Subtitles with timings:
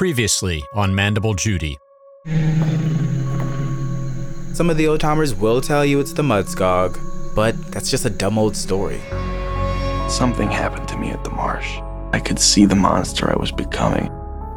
[0.00, 1.76] Previously on Mandible Judy.
[4.54, 6.98] Some of the old timers will tell you it's the Mudskog,
[7.34, 8.98] but that's just a dumb old story.
[10.08, 11.80] Something happened to me at the marsh.
[12.14, 14.10] I could see the monster I was becoming.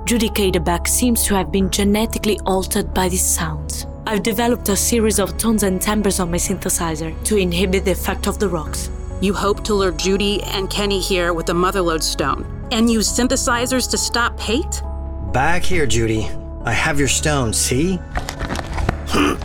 [0.05, 3.85] Judy Cadeback seems to have been genetically altered by these sounds.
[4.07, 8.27] I've developed a series of tones and timbres on my synthesizer to inhibit the effect
[8.27, 8.89] of the rocks.
[9.19, 13.91] You hope to lure Judy and Kenny here with the Motherlode Stone and use synthesizers
[13.91, 14.81] to stop hate?
[15.33, 16.29] Back here, Judy.
[16.63, 17.99] I have your stone, see?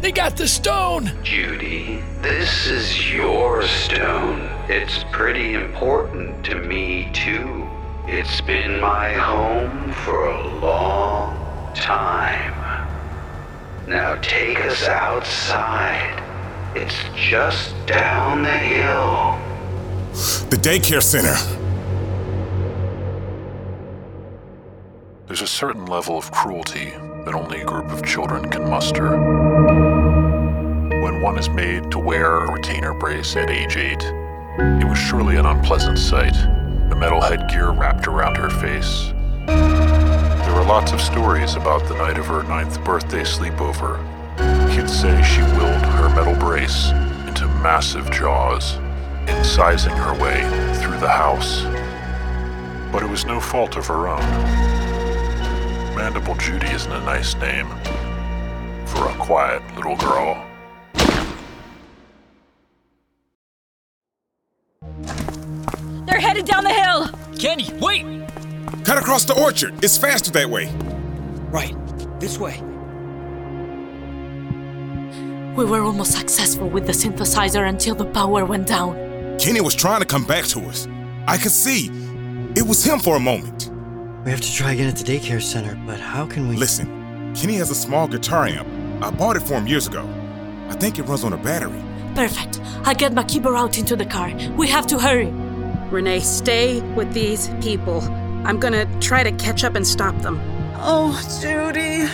[0.00, 1.10] They got the stone!
[1.24, 4.48] Judy, this is your stone.
[4.68, 7.66] It's pretty important to me, too.
[8.06, 12.54] It's been my home for a long time.
[13.88, 16.22] Now take us outside.
[16.76, 19.36] It's just down the hill.
[20.48, 21.65] The daycare center.
[25.26, 26.90] There's a certain level of cruelty
[27.24, 29.18] that only a group of children can muster.
[31.02, 34.04] When one is made to wear a retainer brace at age 8,
[34.80, 36.34] it was surely an unpleasant sight,
[36.88, 39.12] the metal headgear wrapped around her face.
[39.46, 43.98] There were lots of stories about the night of her ninth birthday sleepover.
[44.76, 46.90] Kids say she willed her metal brace
[47.26, 48.74] into massive jaws,
[49.26, 50.42] incising her way
[50.80, 51.64] through the house.
[52.92, 54.75] But it was no fault of her own.
[56.06, 57.66] Mandible Judy isn't a nice name
[58.86, 60.40] for a quiet little girl.
[66.06, 67.10] They're headed down the hill!
[67.40, 68.04] Kenny, wait!
[68.84, 69.82] Cut across the orchard.
[69.82, 70.72] It's faster that way.
[71.50, 71.74] Right.
[72.20, 72.60] This way.
[75.56, 78.94] We were almost successful with the synthesizer until the power went down.
[79.40, 80.86] Kenny was trying to come back to us.
[81.26, 81.90] I could see.
[82.54, 83.72] It was him for a moment.
[84.26, 86.56] We have to try again at the daycare center, but how can we.
[86.56, 88.66] Listen, Kenny has a small guitar amp.
[89.00, 90.02] I bought it for him years ago.
[90.68, 91.80] I think it runs on a battery.
[92.16, 92.60] Perfect.
[92.84, 94.32] I'll get my keyboard out into the car.
[94.56, 95.30] We have to hurry.
[95.92, 98.00] Renee, stay with these people.
[98.44, 100.40] I'm gonna try to catch up and stop them.
[100.74, 102.08] Oh, Judy.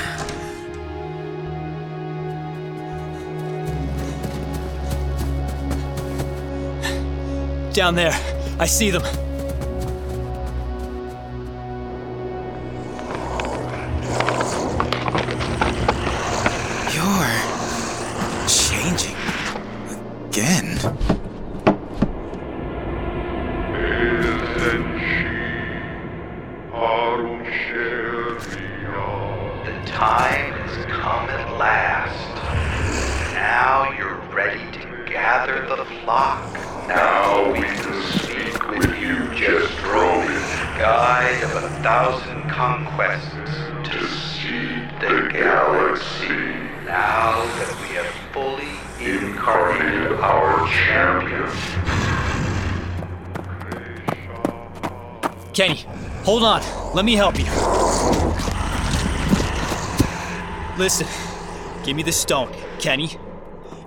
[7.73, 8.13] Down there.
[8.59, 9.32] I see them.
[49.43, 51.51] Incarnated our champion.
[55.53, 55.85] Kenny,
[56.23, 56.63] hold on.
[56.95, 57.47] Let me help you.
[60.79, 61.09] Listen,
[61.85, 63.19] give me the stone, Kenny.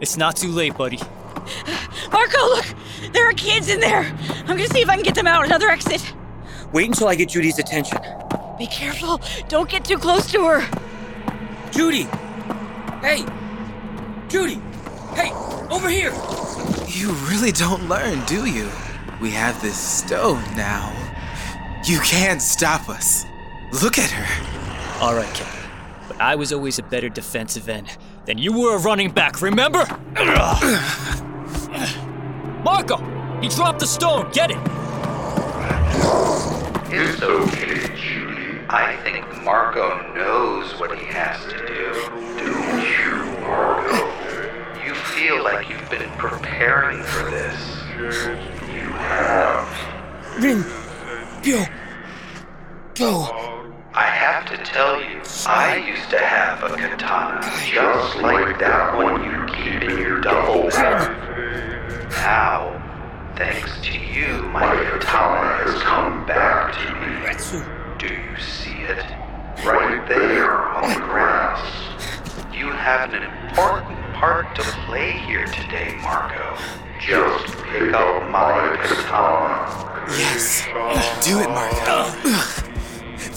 [0.01, 0.99] It's not too late, buddy.
[2.11, 2.65] Marco, look!
[3.13, 4.13] There are kids in there!
[4.39, 6.13] I'm gonna see if I can get them out another exit.
[6.73, 7.97] Wait until I get Judy's attention.
[8.57, 9.21] Be careful!
[9.47, 11.71] Don't get too close to her!
[11.71, 12.03] Judy!
[13.01, 13.25] Hey!
[14.27, 14.61] Judy!
[15.15, 15.31] Hey!
[15.73, 16.13] Over here!
[16.87, 18.69] You really don't learn, do you?
[19.21, 20.91] We have this stone now.
[21.85, 23.25] You can't stop us.
[23.81, 25.01] Look at her.
[25.01, 25.67] All right, Kenny.
[26.07, 29.79] But I was always a better defensive end than you were a running back, remember?
[32.63, 32.97] Marco!
[33.41, 34.29] He dropped the stone!
[34.31, 34.57] Get it!
[36.91, 38.59] It's okay, Judy.
[38.69, 42.24] I think Marco knows what he has to do.
[45.91, 47.59] You've been preparing for this.
[47.97, 49.67] You have.
[50.41, 50.63] Rin!
[51.41, 51.67] Pyo!
[52.95, 53.71] Go!
[53.93, 57.41] I have to tell you, I used to have a katana
[57.71, 61.11] just like that one you keep in your duffel bag.
[62.11, 67.69] Now, thanks to you, my katana has come back to me.
[67.97, 69.05] Do you see it?
[69.63, 71.61] Right there on the grass.
[72.53, 73.94] You have an important
[74.25, 76.57] part to play here today, Marco.
[76.99, 80.07] Just pick up my katana.
[80.17, 80.65] Yes.
[81.23, 82.11] Do it, Marco.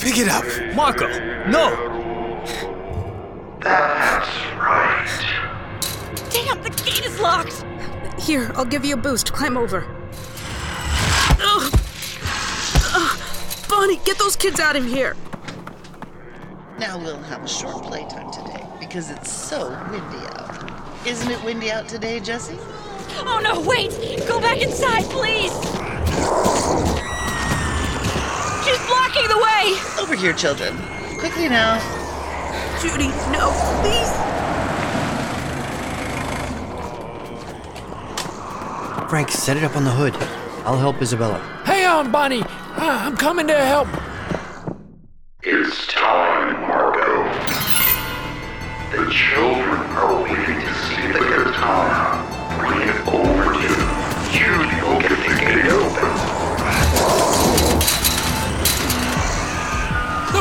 [0.00, 0.46] Pick it up.
[0.74, 1.06] Marco!
[1.46, 1.76] No!
[3.60, 5.06] That's right.
[6.30, 7.66] Damn, the gate is locked!
[8.18, 9.30] Here, I'll give you a boost.
[9.30, 9.84] Climb over.
[11.38, 11.80] Ugh.
[12.94, 13.20] Ugh.
[13.68, 15.14] Bonnie, get those kids out of here.
[16.78, 20.47] Now we'll have a short playtime today because it's so windy out.
[21.08, 22.58] Isn't it windy out today, Jesse?
[23.20, 23.92] Oh no, wait!
[24.28, 25.50] Go back inside, please!
[28.62, 30.02] She's blocking the way!
[30.02, 30.76] Over here, children.
[31.18, 31.78] Quickly now.
[32.82, 34.12] Judy, no, please.
[39.08, 40.14] Frank, set it up on the hood.
[40.66, 41.38] I'll help Isabella.
[41.64, 42.42] Hang on, Bonnie.
[42.42, 43.88] Uh, I'm coming to help.
[45.42, 47.24] It's time, Marco.
[48.90, 49.57] The children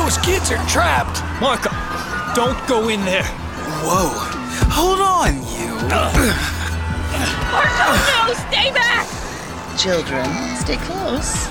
[0.07, 1.21] Those kids are trapped.
[1.41, 1.69] Marco,
[2.33, 3.25] don't go in there.
[3.83, 4.07] Whoa.
[4.71, 5.75] Hold on, you.
[7.51, 8.33] Marco, no!
[8.47, 9.05] Stay back!
[9.77, 10.25] Children,
[10.55, 11.49] stay close.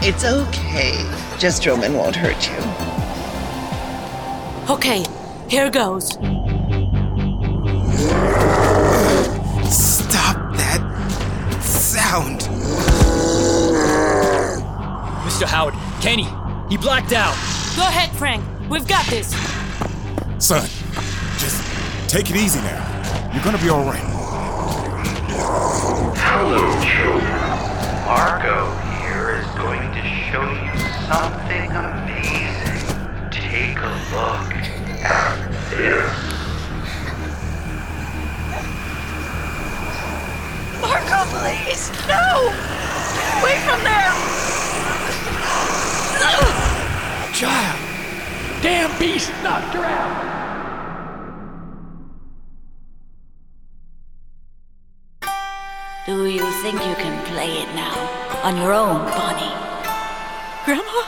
[0.00, 0.94] It's okay.
[1.38, 2.56] Just Roman won't hurt you.
[4.72, 5.04] Okay,
[5.50, 6.12] here goes.
[9.70, 10.80] Stop that
[11.60, 12.40] sound.
[15.26, 15.44] Mr.
[15.46, 16.26] Howard, Kenny,
[16.70, 17.59] he blacked out.
[17.76, 18.44] Go ahead, Frank.
[18.68, 19.30] We've got this.
[20.38, 20.68] Son,
[21.38, 21.62] just
[22.08, 23.30] take it easy now.
[23.32, 24.02] You're gonna be all right.
[26.18, 27.40] Hello, children.
[28.06, 30.74] Marco here is going to show you
[31.06, 33.30] something amazing.
[33.30, 34.50] Take a look
[35.04, 35.30] at
[35.70, 36.10] this.
[40.80, 41.90] Marco, please!
[42.08, 42.50] No!
[43.40, 44.30] Away from there!
[47.40, 47.80] Child.
[48.60, 50.12] Damn beast knocked her out.
[56.04, 57.96] Do you think you can play it now?
[58.42, 59.56] On your own, Bonnie?
[60.66, 61.02] Grandma?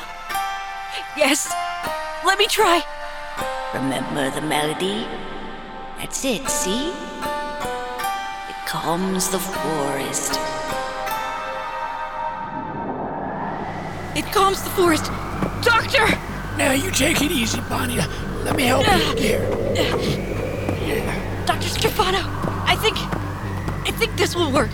[1.19, 1.53] Yes.
[2.25, 2.83] Let me try.
[3.75, 5.07] Remember the melody?
[5.99, 6.93] That's it, see?
[8.49, 10.33] It calms the forest.
[14.17, 15.13] It calms the forest.
[15.63, 16.07] Doctor!
[16.57, 17.97] Now you take it easy, Bonnie.
[18.45, 19.49] Let me help you here.
[21.47, 21.69] Dr.
[21.69, 22.19] Stefano,
[22.67, 22.97] I think.
[23.89, 24.71] I think this will work.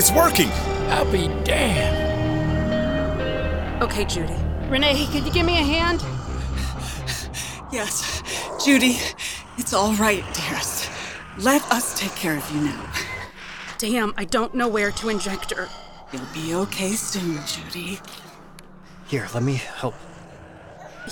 [0.00, 0.48] It's working.
[0.88, 2.00] I'll be damned.
[3.82, 4.34] Okay, Judy.
[4.70, 6.02] Renee, could you give me a hand?
[7.70, 8.22] Yes,
[8.64, 8.96] Judy,
[9.58, 10.88] it's all right, dearest.
[11.36, 12.90] Let us take care of you now.
[13.76, 15.68] Damn, I don't know where to inject her.
[16.14, 18.00] You'll be okay soon, Judy.
[19.06, 19.96] Here, let me help.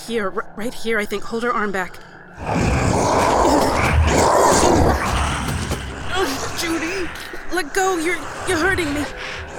[0.07, 1.25] Here, r- right here, I think.
[1.25, 1.99] Hold her arm back.
[7.53, 7.99] Let go.
[7.99, 9.05] You're you're hurting me.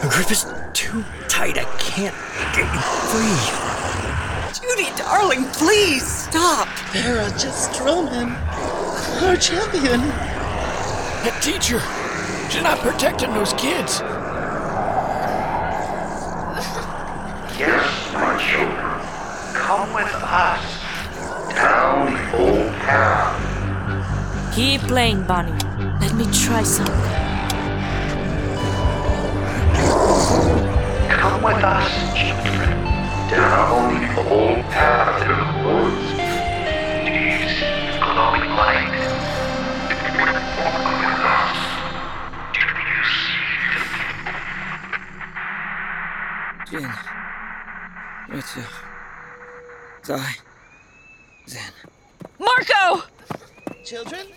[0.02, 1.58] The grip is too tight.
[1.58, 2.16] I can't
[2.56, 3.70] get you free.
[4.54, 6.68] Judy, darling, please stop.
[6.92, 8.32] Vera, just Roman.
[9.24, 10.02] Our champion.
[11.22, 11.82] That teacher,
[12.50, 14.00] she's not protecting those kids.
[17.60, 18.90] Yes, my children.
[19.54, 20.80] Come with us.
[21.54, 24.56] Down the old path.
[24.56, 25.52] Keep playing, Bonnie.
[26.00, 27.09] Let me try something.
[31.56, 32.70] With us, children.
[33.30, 36.08] Down the old path in the woods.
[37.06, 38.94] Do you see the glowing light?
[40.20, 40.38] Walk
[41.02, 41.60] with us.
[42.54, 43.02] Do you
[46.70, 46.92] see Jin.
[48.30, 48.72] Richard.
[50.06, 50.32] Zai.
[51.48, 51.74] Zen.
[52.40, 53.04] Marco!
[53.84, 54.28] Children,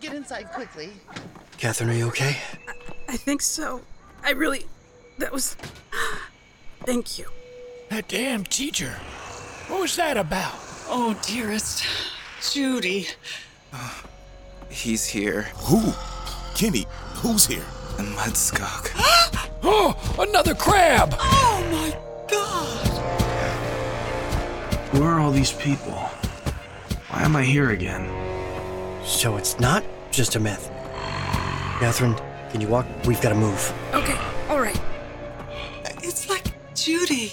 [0.00, 0.90] get inside quickly.
[1.58, 2.36] Catherine, are you okay?
[3.08, 3.82] I think so.
[4.24, 4.66] I really.
[5.18, 5.56] That was.
[6.86, 7.26] Thank you.
[7.90, 8.92] That damn teacher.
[9.66, 10.54] What was that about?
[10.88, 11.84] Oh, dearest.
[12.52, 13.08] Judy.
[13.72, 13.90] Uh,
[14.70, 15.42] he's here.
[15.66, 15.92] Who?
[16.54, 17.64] Kenny, who's here?
[17.96, 18.92] The mud skunk.
[19.64, 21.16] Oh, another crab!
[21.18, 21.90] Oh my
[22.30, 22.86] god!
[24.90, 25.98] Who are all these people?
[27.10, 28.08] Why am I here again?
[29.04, 30.70] So it's not just a myth.
[31.80, 32.14] Catherine,
[32.50, 32.86] can you walk?
[33.06, 33.72] We've got to move.
[33.92, 34.16] Okay,
[34.48, 34.80] all right.
[36.02, 36.35] It's like
[36.86, 37.32] Judy.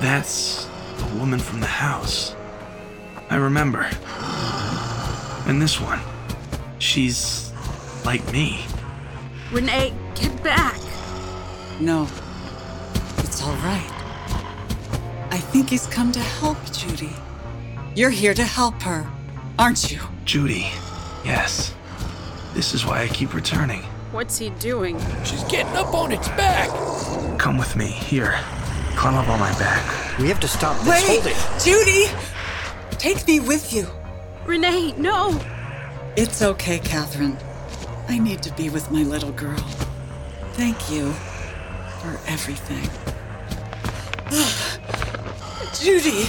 [0.00, 0.64] That's
[0.98, 2.34] the woman from the house.
[3.30, 3.88] I remember.
[5.46, 6.00] And this one.
[6.80, 7.52] She's
[8.04, 8.64] like me.
[9.52, 10.80] Renee, get back.
[11.78, 12.08] No.
[13.18, 13.88] It's all right.
[15.30, 17.14] I think he's come to help Judy.
[17.94, 19.08] You're here to help her,
[19.60, 20.00] aren't you?
[20.24, 20.66] Judy,
[21.24, 21.72] yes.
[22.52, 23.84] This is why I keep returning.
[24.14, 24.96] What's he doing?
[25.24, 26.68] She's getting up on its back.
[27.36, 27.86] Come with me.
[27.88, 28.38] Here.
[28.94, 30.18] Climb up on my back.
[30.20, 30.88] We have to stop this.
[30.88, 31.02] Wait!
[31.04, 31.36] Hold it.
[31.64, 32.96] Judy!
[32.96, 33.88] Take me with you.
[34.46, 35.40] Renee, no!
[36.16, 37.36] It's okay, Catherine.
[38.08, 39.58] I need to be with my little girl.
[40.52, 41.10] Thank you
[41.98, 42.88] for everything.
[45.82, 46.22] Judy!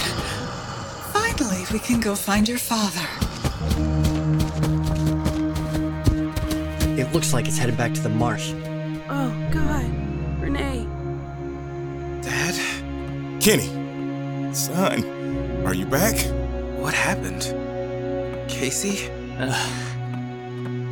[1.12, 4.05] Finally, we can go find your father.
[7.06, 8.52] It looks like it's headed back to the marsh.
[9.08, 9.84] Oh, God.
[10.40, 10.86] Renee.
[12.20, 12.54] Dad?
[13.40, 15.04] Kenny, son,
[15.64, 16.16] are you back?
[16.80, 17.54] What happened?
[18.50, 19.08] Casey?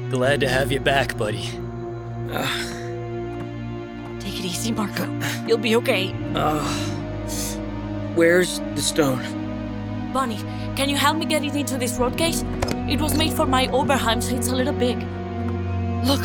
[0.09, 1.50] Glad to have you back, buddy.
[4.21, 5.09] Take it easy, Marco.
[5.49, 6.12] You'll be okay.
[8.14, 9.21] Where's the stone?
[10.12, 10.38] Bonnie,
[10.76, 12.44] can you help me get it into this road case?
[12.88, 15.04] It was made for my Oberheim, so it's a little big.
[16.04, 16.23] Look,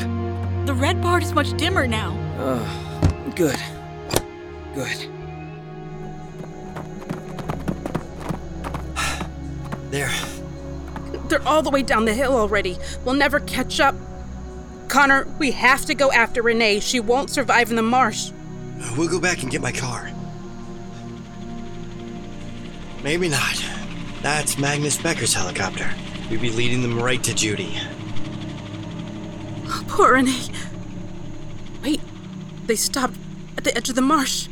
[0.65, 2.11] the red part is much dimmer now.
[2.37, 3.57] Uh, good.
[4.75, 5.09] Good.
[9.89, 10.11] There.
[11.29, 12.77] They're all the way down the hill already.
[13.05, 13.95] We'll never catch up.
[14.89, 16.79] Connor, we have to go after Renee.
[16.81, 18.31] She won't survive in the marsh.
[18.97, 20.11] We'll go back and get my car.
[23.01, 23.63] Maybe not.
[24.21, 25.89] That's Magnus Becker's helicopter.
[26.29, 27.79] We'd be leading them right to Judy.
[29.69, 30.49] Oh, poor Renee.
[31.83, 32.01] Wait,
[32.65, 33.13] they stopped
[33.57, 34.47] at the edge of the marsh.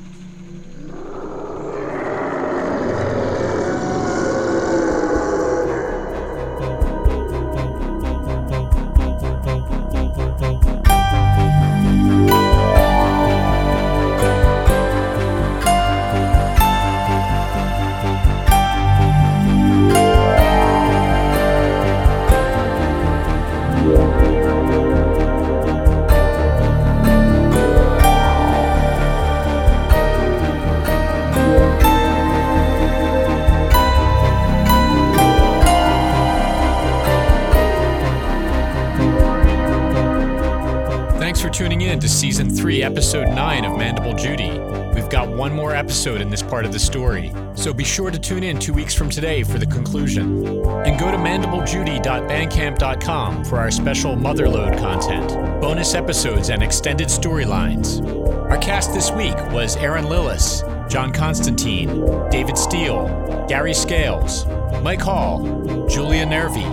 [41.88, 44.60] Thanks for tuning in to Season 3, Episode 9 of Mandible Judy.
[44.94, 48.20] We've got one more episode in this part of the story, so be sure to
[48.20, 50.46] tune in two weeks from today for the conclusion.
[50.86, 55.29] And go to mandiblejudy.bandcamp.com for our special Motherload content,
[55.62, 58.06] bonus episodes, and extended storylines.
[58.51, 64.46] Our cast this week was Aaron Lillis, John Constantine, David Steele, Gary Scales,
[64.82, 66.67] Mike Hall, Julia Nervi,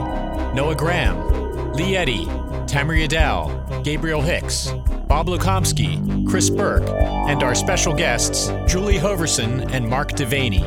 [0.54, 2.26] Noah Graham, Lee Eddy,
[2.66, 4.68] Tamara Adele, Gabriel Hicks,
[5.08, 10.62] Bob Lukomsky, Chris Burke, and our special guests, Julie Hoverson and Mark Devaney.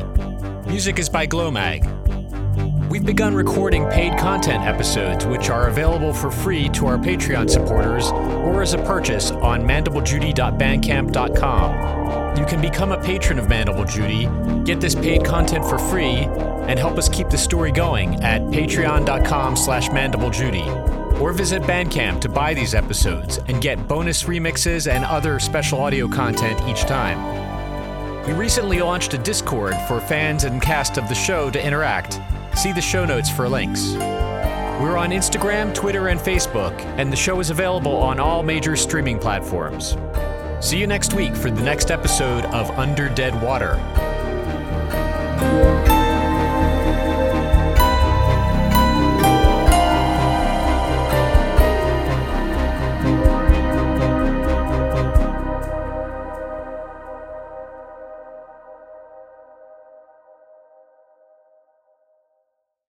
[0.66, 1.98] Music is by Glowmag.
[2.88, 8.10] We've begun recording paid content episodes, which are available for free to our Patreon supporters
[8.10, 12.38] or as a purchase on mandiblejudy.bandcamp.com.
[12.38, 14.28] You can become a patron of Mandible Judy,
[14.64, 16.28] get this paid content for free,
[16.68, 21.07] and help us keep the story going at patreon.com slash mandiblejudy.
[21.20, 26.06] Or visit Bandcamp to buy these episodes and get bonus remixes and other special audio
[26.08, 27.18] content each time.
[28.26, 32.20] We recently launched a Discord for fans and cast of the show to interact.
[32.54, 33.94] See the show notes for links.
[34.80, 39.18] We're on Instagram, Twitter, and Facebook, and the show is available on all major streaming
[39.18, 39.96] platforms.
[40.60, 43.74] See you next week for the next episode of Under Dead Water.